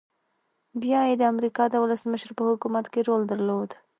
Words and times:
بيا 0.81 1.01
يې 1.09 1.15
د 1.17 1.23
امريکا 1.33 1.63
د 1.69 1.75
ولسمشر 1.83 2.29
په 2.37 2.43
حکومت 2.49 2.85
کې 2.93 3.01
رول 3.07 3.21
درلود. 3.31 3.69